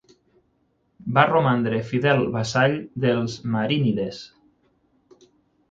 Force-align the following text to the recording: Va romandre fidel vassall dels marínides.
Va 1.17 1.25
romandre 1.31 1.81
fidel 1.91 2.23
vassall 2.37 2.75
dels 3.05 3.37
marínides. 3.57 4.25